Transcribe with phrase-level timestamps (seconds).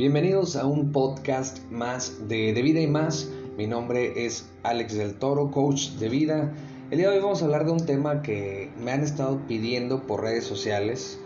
[0.00, 3.28] Bienvenidos a un podcast más de, de vida y más.
[3.58, 6.54] Mi nombre es Alex del Toro, coach de vida.
[6.90, 10.06] El día de hoy vamos a hablar de un tema que me han estado pidiendo
[10.06, 11.20] por redes sociales.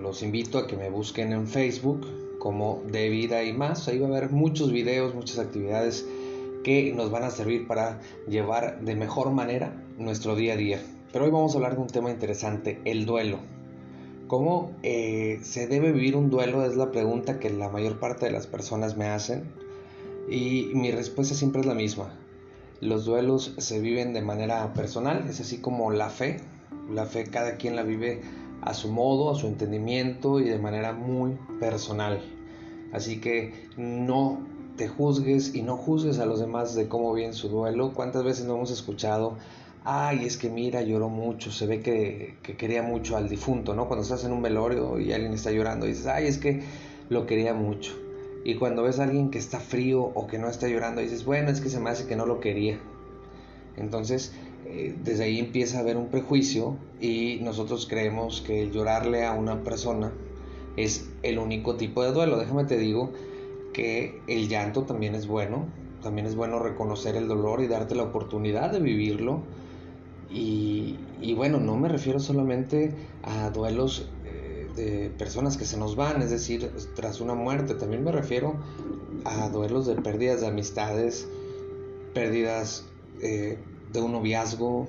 [0.00, 2.06] Los invito a que me busquen en Facebook
[2.38, 3.88] como de vida y más.
[3.88, 6.06] Ahí va a haber muchos videos, muchas actividades
[6.62, 10.80] que nos van a servir para llevar de mejor manera nuestro día a día.
[11.12, 13.55] Pero hoy vamos a hablar de un tema interesante, el duelo.
[14.28, 16.64] ¿Cómo eh, se debe vivir un duelo?
[16.64, 19.44] Es la pregunta que la mayor parte de las personas me hacen
[20.28, 22.12] y mi respuesta siempre es la misma.
[22.80, 26.40] Los duelos se viven de manera personal, es así como la fe.
[26.92, 28.20] La fe cada quien la vive
[28.62, 32.20] a su modo, a su entendimiento y de manera muy personal.
[32.92, 34.40] Así que no
[34.76, 37.92] te juzgues y no juzgues a los demás de cómo viven su duelo.
[37.94, 39.36] ¿Cuántas veces no hemos escuchado
[39.86, 43.86] ay, es que mira, lloró mucho, se ve que, quería mucho al difunto, ¿no?
[43.86, 46.60] Cuando estás en un velorio y alguien está llorando, dices, ay, es que
[47.08, 47.92] lo quería mucho.
[48.44, 51.50] Y cuando ves a alguien que está frío o que no está llorando, dices, bueno,
[51.50, 52.80] es que se me hace que no lo quería.
[53.76, 54.32] Entonces,
[54.66, 59.62] eh, desde ahí empieza a haber un prejuicio y nosotros creemos que llorarle a una
[59.62, 60.12] persona
[60.76, 62.38] es el único tipo de duelo.
[62.38, 63.12] Déjame te digo
[63.72, 65.66] que el llanto también es bueno,
[66.02, 69.42] también es bueno reconocer el dolor y darte la oportunidad de vivirlo
[70.38, 76.20] y, bueno, no me refiero solamente a duelos eh, de personas que se nos van,
[76.20, 78.56] es decir, tras una muerte, también me refiero
[79.24, 81.26] a duelos de pérdidas de amistades,
[82.12, 82.84] pérdidas
[83.22, 83.58] eh,
[83.92, 84.86] de un noviazgo,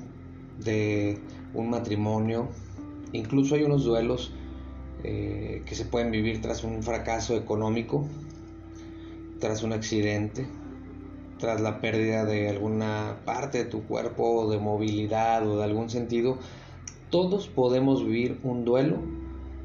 [0.63, 1.19] de
[1.53, 2.49] un matrimonio,
[3.13, 4.33] incluso hay unos duelos
[5.03, 8.05] eh, que se pueden vivir tras un fracaso económico,
[9.39, 10.47] tras un accidente,
[11.39, 16.37] tras la pérdida de alguna parte de tu cuerpo, de movilidad o de algún sentido,
[17.09, 18.97] todos podemos vivir un duelo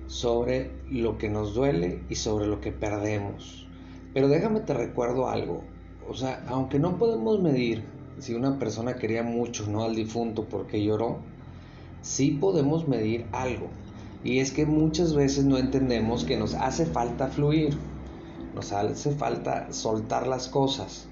[0.07, 3.67] sobre lo que nos duele y sobre lo que perdemos.
[4.13, 5.63] Pero déjame te recuerdo algo,
[6.09, 7.85] o sea, aunque no podemos medir
[8.19, 11.19] si una persona quería mucho no al difunto porque lloró,
[12.03, 13.69] sí podemos medir algo.
[14.23, 17.77] Y es que muchas veces no entendemos que nos hace falta fluir,
[18.55, 21.09] nos hace falta soltar las cosas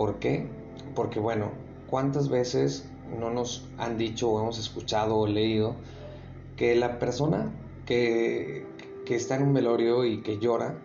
[0.00, 0.46] ¿Por qué?
[0.94, 1.50] Porque bueno,
[1.86, 2.88] ¿cuántas veces
[3.18, 5.74] no nos han dicho o hemos escuchado o leído
[6.56, 7.52] que la persona
[7.84, 8.64] que,
[9.10, 10.78] está en un velorio y que llora,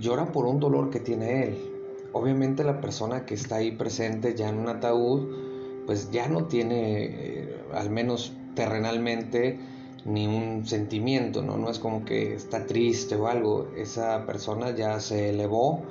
[0.00, 1.58] llora por un dolor que tiene él?
[2.14, 7.04] Obviamente la persona que está ahí presente ya en un ataúd, pues ya no tiene,
[7.04, 9.60] eh, al menos terrenalmente,
[10.06, 11.58] ni un sentimiento, ¿no?
[11.58, 15.82] No es como que está triste o algo, esa persona ya se elevó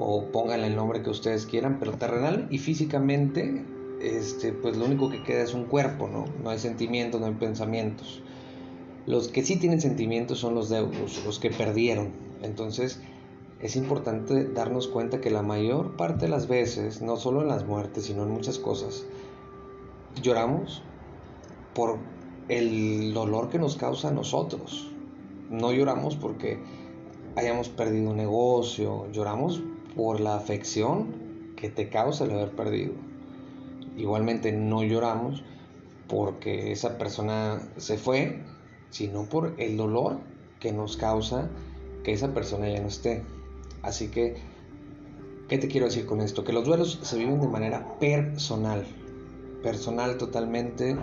[0.00, 3.64] o pónganle el nombre que ustedes quieran, pero terrenal y físicamente,
[4.00, 6.24] este, pues lo único que queda es un cuerpo, ¿no?
[6.40, 8.22] No hay sentimientos, no hay pensamientos.
[9.06, 12.12] Los que sí tienen sentimientos son los deudos, los que perdieron.
[12.42, 13.00] Entonces,
[13.60, 17.66] es importante darnos cuenta que la mayor parte de las veces, no solo en las
[17.66, 19.04] muertes, sino en muchas cosas,
[20.22, 20.80] lloramos
[21.74, 21.98] por
[22.48, 24.92] el dolor que nos causa a nosotros.
[25.50, 26.62] No lloramos porque
[27.34, 29.60] hayamos perdido un negocio, lloramos
[29.98, 31.08] por la afección
[31.56, 32.92] que te causa el haber perdido.
[33.96, 35.42] Igualmente no lloramos
[36.06, 38.44] porque esa persona se fue,
[38.90, 40.20] sino por el dolor
[40.60, 41.50] que nos causa
[42.04, 43.24] que esa persona ya no esté.
[43.82, 44.36] Así que,
[45.48, 46.44] ¿qué te quiero decir con esto?
[46.44, 48.86] Que los duelos se viven de manera personal,
[49.64, 50.94] personal totalmente.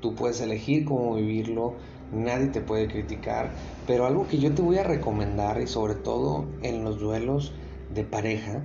[0.00, 1.74] Tú puedes elegir cómo vivirlo,
[2.14, 3.50] nadie te puede criticar,
[3.86, 7.52] pero algo que yo te voy a recomendar y sobre todo en los duelos
[7.94, 8.62] de pareja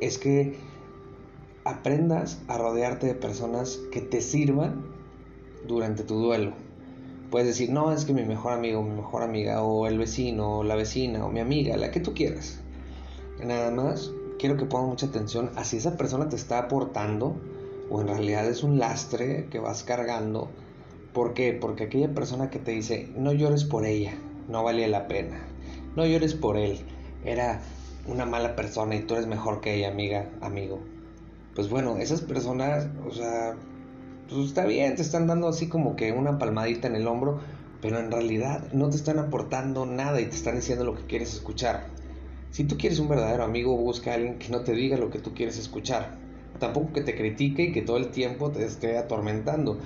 [0.00, 0.56] es que
[1.64, 4.84] aprendas a rodearte de personas que te sirvan
[5.66, 6.52] durante tu duelo.
[7.30, 10.64] Puedes decir, no, es que mi mejor amigo, mi mejor amiga, o el vecino, o
[10.64, 12.60] la vecina, o mi amiga, la que tú quieras.
[13.42, 17.36] Nada más, quiero que pongas mucha atención a si esa persona te está aportando
[17.90, 20.50] o en realidad es un lastre que vas cargando.
[21.12, 21.52] ¿Por qué?
[21.52, 24.12] Porque aquella persona que te dice, no llores por ella,
[24.48, 25.40] no valía la pena.
[25.96, 26.78] No llores por él,
[27.24, 27.62] era
[28.06, 30.80] una mala persona y tú eres mejor que ella, amiga, amigo.
[31.54, 33.54] Pues bueno, esas personas, o sea,
[34.28, 37.40] pues está bien, te están dando así como que una palmadita en el hombro,
[37.80, 41.34] pero en realidad no te están aportando nada y te están diciendo lo que quieres
[41.34, 41.86] escuchar.
[42.50, 45.18] Si tú quieres un verdadero amigo, busca a alguien que no te diga lo que
[45.18, 46.16] tú quieres escuchar.
[46.58, 49.78] Tampoco que te critique y que todo el tiempo te esté atormentando,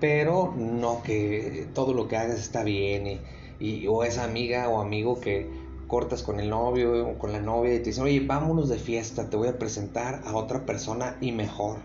[0.00, 3.20] pero no que todo lo que hagas está bien
[3.58, 5.48] y, o esa amiga o amigo que
[5.86, 9.30] cortas con el novio o con la novia y te dicen, oye, vámonos de fiesta,
[9.30, 11.78] te voy a presentar a otra persona y mejor.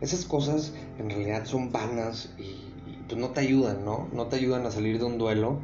[0.00, 2.56] Esas cosas en realidad son vanas y,
[3.08, 4.08] pues no te ayudan, ¿no?
[4.12, 5.58] No te ayudan a salir de un duelo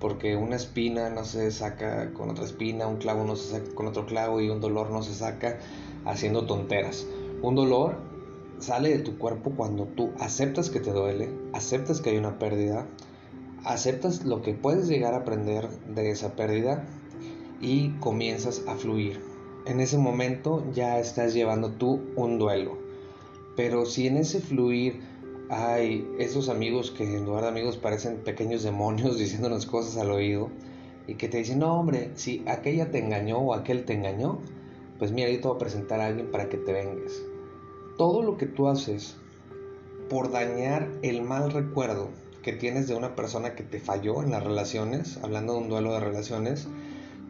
[0.00, 3.86] porque una espina no se saca con otra espina, un clavo no se saca con
[3.86, 5.58] otro clavo y un dolor no se saca
[6.04, 7.06] haciendo tonteras.
[7.42, 7.96] Un dolor
[8.58, 12.86] sale de tu cuerpo cuando tú aceptas que te duele, aceptas que hay una pérdida,
[13.64, 16.86] aceptas lo que puedes llegar a aprender de esa pérdida
[17.60, 19.20] y comienzas a fluir.
[19.66, 22.78] En ese momento ya estás llevando tú un duelo.
[23.56, 25.00] Pero si en ese fluir
[25.48, 30.50] hay esos amigos que en lugar de amigos parecen pequeños demonios diciéndonos cosas al oído
[31.06, 34.38] y que te dicen, no hombre, si aquella te engañó o aquel te engañó,
[34.98, 37.22] pues mira, yo te voy a presentar a alguien para que te vengues.
[37.98, 39.16] Todo lo que tú haces
[40.08, 42.08] por dañar el mal recuerdo
[42.42, 45.92] que tienes de una persona que te falló en las relaciones, hablando de un duelo
[45.94, 46.68] de relaciones,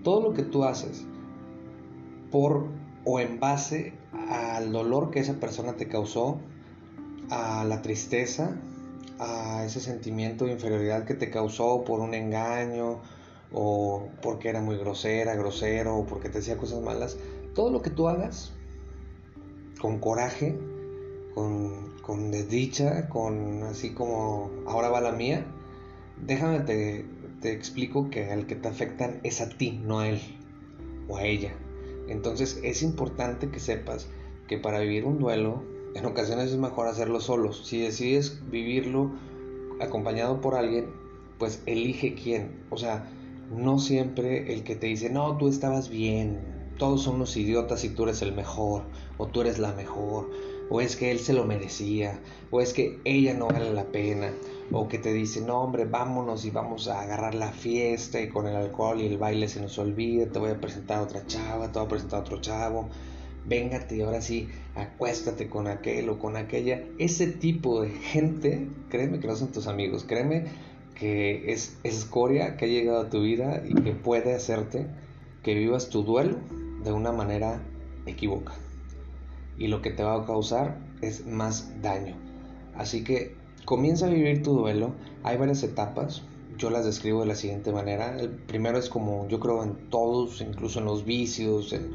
[0.04, 1.04] todo lo que tú haces
[2.30, 2.68] por
[3.04, 3.94] o en base
[4.28, 6.38] al dolor que esa persona te causó,
[7.30, 8.56] a la tristeza,
[9.18, 13.00] a ese sentimiento de inferioridad que te causó por un engaño
[13.52, 17.16] o porque era muy grosera, grosero o porque te hacía cosas malas,
[17.54, 18.52] todo lo que tú hagas
[19.80, 20.58] con coraje,
[21.34, 25.46] con, con desdicha, con así como ahora va la mía,
[26.26, 27.06] déjame te,
[27.44, 30.19] te explico que al que te afectan es a ti, no a él
[31.08, 31.52] o a ella.
[32.08, 34.08] Entonces es importante que sepas
[34.49, 35.62] que para vivir un duelo
[35.94, 37.67] en ocasiones es mejor hacerlo solos.
[37.67, 39.11] Si decides vivirlo
[39.79, 40.87] acompañado por alguien,
[41.38, 42.64] pues elige quién.
[42.70, 43.11] O sea,
[43.55, 46.41] no siempre el que te dice, no, tú estabas bien,
[46.79, 48.85] todos son unos idiotas y tú eres el mejor,
[49.19, 50.31] o tú eres la mejor,
[50.70, 52.19] o es que él se lo merecía,
[52.50, 54.32] o es que ella no vale la pena,
[54.72, 58.46] o que te dice, no hombre, vámonos y vamos a agarrar la fiesta y con
[58.46, 61.70] el alcohol y el baile se nos olvida, te voy a presentar a otra chava,
[61.70, 62.88] te voy a presentar a otro chavo
[63.46, 66.82] véngate y ahora sí, acuéstate con aquel o con aquella.
[66.99, 70.44] Ese tipo de gente, créeme que no son tus amigos, créeme
[70.94, 74.87] que es escoria que ha llegado a tu vida y que puede hacerte
[75.43, 76.38] que vivas tu duelo
[76.84, 77.60] de una manera
[78.06, 78.58] equivocada.
[79.58, 82.17] Y lo que te va a causar es más daño.
[82.75, 84.93] Así que comienza a vivir tu duelo.
[85.22, 86.22] Hay varias etapas.
[86.58, 88.19] Yo las describo de la siguiente manera.
[88.19, 91.90] El primero es como yo creo en todos, incluso en los vicios, en,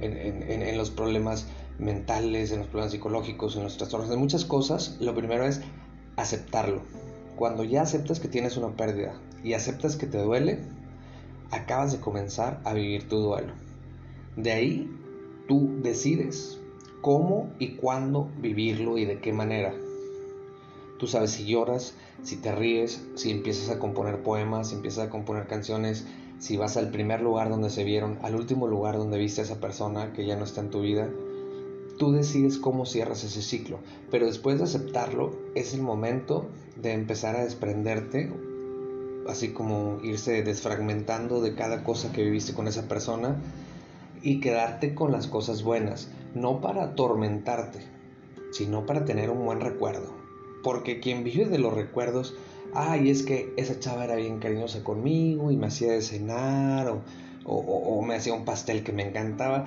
[0.00, 1.46] en, los problemas
[1.78, 5.60] mentales, en los problemas psicológicos, en los trastornos, en muchas cosas, lo primero es
[6.16, 6.82] aceptarlo.
[7.36, 10.58] Cuando ya aceptas que tienes una pérdida y aceptas que te duele,
[11.50, 13.52] acabas de comenzar a vivir tu duelo.
[14.36, 14.90] De ahí
[15.48, 16.58] tú decides
[17.00, 19.74] cómo y cuándo vivirlo y de qué manera.
[21.02, 25.10] Tú sabes si lloras, si te ríes, si empiezas a componer poemas, si empiezas a
[25.10, 26.06] componer canciones,
[26.38, 29.58] si vas al primer lugar donde se vieron, al último lugar donde viste a esa
[29.58, 31.10] persona que ya no está en tu vida,
[31.98, 33.80] tú decides cómo cierras ese ciclo.
[34.12, 36.46] Pero después de aceptarlo, es el momento
[36.80, 38.32] de empezar a desprenderte,
[39.28, 43.42] así como irse desfragmentando de cada cosa que viviste con esa persona
[44.22, 47.80] y quedarte con las cosas buenas, no para atormentarte,
[48.52, 50.21] sino para tener un buen recuerdo.
[50.62, 52.34] Porque quien vive de los recuerdos
[52.74, 57.02] ay, es que esa chava era bien cariñosa conmigo y me hacía de cenar o,
[57.44, 59.66] o, me hacía un pastel que me encantaba.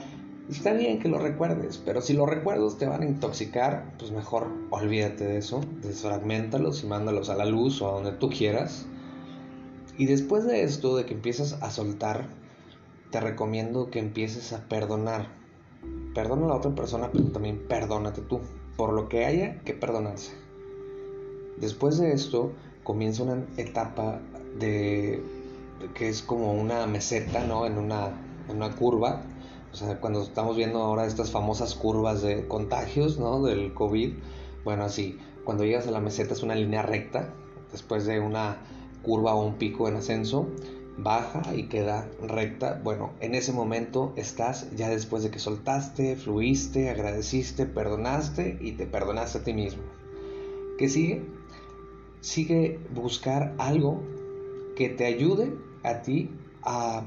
[0.49, 4.47] Está bien que lo recuerdes, pero si los recuerdos te van a intoxicar, pues mejor
[4.69, 8.85] olvídate de eso, desfragmentalos y mándalos a la luz o a donde tú quieras.
[9.97, 12.27] Y después de esto, de que empiezas a soltar,
[13.09, 15.29] te recomiendo que empieces a perdonar.
[16.13, 18.41] Perdona a la otra persona, pero también perdónate tú,
[18.77, 20.44] por lo que haya que perdonarse.
[21.57, 22.51] Después de esto,
[22.83, 24.21] comienza una etapa
[24.59, 25.21] de
[25.93, 27.65] que es como una meseta, ¿no?
[27.65, 28.11] En una,
[28.49, 29.23] en una curva.
[29.71, 33.43] O sea, cuando estamos viendo ahora estas famosas curvas de contagios, ¿no?
[33.43, 34.13] Del COVID.
[34.63, 37.33] Bueno, así, cuando llegas a la meseta es una línea recta,
[37.71, 38.57] después de una
[39.03, 40.47] curva o un pico en ascenso,
[40.97, 42.79] baja y queda recta.
[42.83, 48.85] Bueno, en ese momento estás ya después de que soltaste, fluiste, agradeciste, perdonaste y te
[48.87, 49.83] perdonaste a ti mismo.
[50.77, 51.23] ¿Qué sigue?
[52.25, 54.01] Sigue buscar algo
[54.75, 55.53] que te ayude
[55.83, 56.31] a ti
[56.63, 57.03] a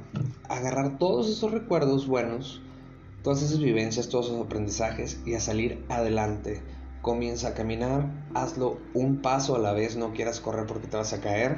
[0.48, 2.62] agarrar todos esos recuerdos buenos,
[3.24, 6.62] todas esas vivencias, todos esos aprendizajes y a salir adelante.
[7.02, 11.12] Comienza a caminar, hazlo un paso a la vez, no quieras correr porque te vas
[11.12, 11.56] a caer.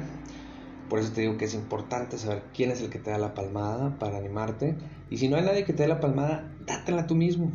[0.89, 3.35] Por eso te digo que es importante saber quién es el que te da la
[3.35, 4.75] palmada para animarte.
[5.11, 7.51] Y si no hay nadie que te dé la palmada, dátela tú mismo.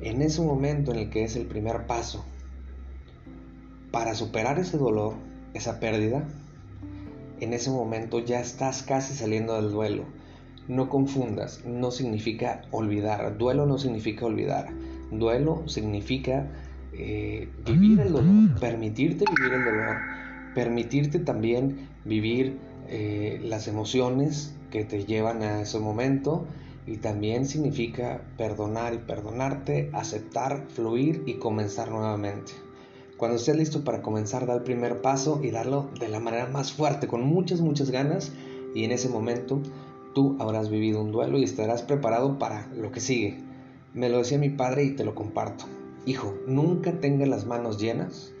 [0.00, 2.24] En ese momento en el que es el primer paso
[3.90, 5.14] para superar ese dolor,
[5.54, 6.24] esa pérdida,
[7.40, 10.04] en ese momento ya estás casi saliendo del duelo.
[10.68, 13.36] No confundas, no significa olvidar.
[13.38, 14.68] Duelo no significa olvidar.
[15.10, 16.48] Duelo significa
[16.92, 19.96] eh, vivir el dolor, permitirte vivir el dolor,
[20.54, 26.46] permitirte también vivir eh, las emociones que te llevan a ese momento
[26.86, 32.52] y también significa perdonar y perdonarte, aceptar, fluir y comenzar nuevamente.
[33.20, 36.72] Cuando estés listo para comenzar, da el primer paso y darlo de la manera más
[36.72, 38.32] fuerte, con muchas, muchas ganas
[38.74, 39.60] y en ese momento
[40.14, 43.38] tú habrás vivido un duelo y estarás preparado para lo que sigue.
[43.92, 45.66] Me lo decía mi padre y te lo comparto.
[46.06, 48.32] Hijo, nunca tenga las manos llenas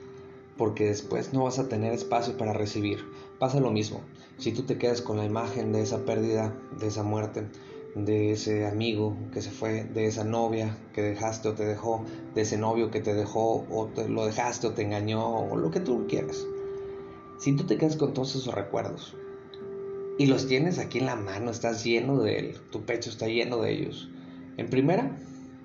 [0.56, 3.00] porque después no vas a tener espacio para recibir.
[3.38, 4.00] Pasa lo mismo.
[4.38, 7.44] Si tú te quedas con la imagen de esa pérdida, de esa muerte,
[7.94, 12.04] de ese amigo que se fue, de esa novia que dejaste o te dejó,
[12.34, 15.70] de ese novio que te dejó o te lo dejaste o te engañó o lo
[15.70, 16.46] que tú quieras.
[17.38, 19.16] Si tú te quedas con todos esos recuerdos
[20.18, 23.58] y los tienes aquí en la mano, estás lleno de él, tu pecho está lleno
[23.58, 24.10] de ellos.
[24.56, 25.18] En primera,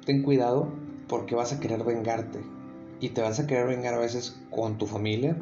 [0.06, 0.72] ten cuidado
[1.08, 2.40] porque vas a querer vengarte
[3.02, 5.38] y te vas a querer vengar a veces con tu familia,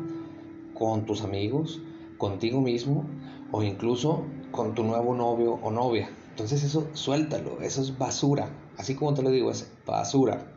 [0.74, 1.82] con tus amigos,
[2.18, 3.06] contigo mismo
[3.52, 6.10] o incluso con tu nuevo novio o novia.
[6.34, 8.50] Entonces eso suéltalo, eso es basura.
[8.78, 10.52] Así como te lo digo, es basura.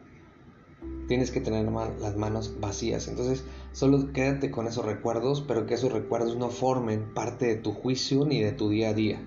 [1.06, 3.08] Tienes que tener las manos vacías.
[3.08, 7.72] Entonces solo quédate con esos recuerdos, pero que esos recuerdos no formen parte de tu
[7.72, 9.22] juicio ni de tu día a día.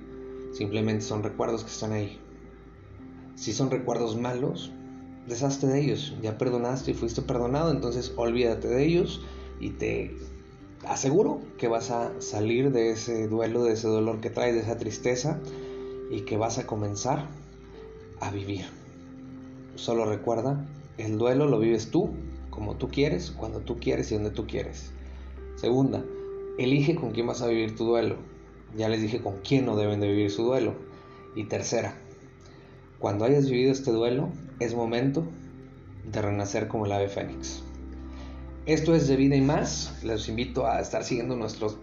[0.52, 2.20] Simplemente son recuerdos que están ahí.
[3.36, 4.72] Si son recuerdos malos,
[5.28, 6.16] deshazte de ellos.
[6.24, 9.22] Ya perdonaste y fuiste perdonado, entonces olvídate de ellos
[9.60, 10.18] y te
[10.84, 14.78] aseguro que vas a salir de ese duelo, de ese dolor que traes, de esa
[14.78, 15.40] tristeza
[16.10, 17.28] y que vas a comenzar
[18.20, 18.66] a vivir.
[19.76, 20.66] Solo recuerda,
[20.98, 22.12] el duelo lo vives tú,
[22.50, 24.92] como tú quieres, cuando tú quieres y donde tú quieres.
[25.56, 26.04] Segunda,
[26.58, 28.18] elige con quién vas a vivir tu duelo.
[28.78, 30.74] Ya les dije con quién no deben de vivir su duelo.
[31.36, 31.96] Y tercera,
[33.00, 35.24] cuando hayas vivido este duelo, es momento
[36.12, 37.64] de renacer como el ave fénix.
[38.66, 40.04] Esto es de vida y más.
[40.04, 41.78] Les invito a estar siguiendo nuestros,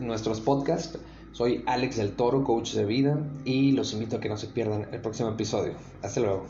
[0.00, 0.98] nuestros podcasts.
[1.32, 4.86] Soy Alex del Toro, coach de vida, y los invito a que no se pierdan
[4.92, 5.74] el próximo episodio.
[6.02, 6.46] Hasta luego.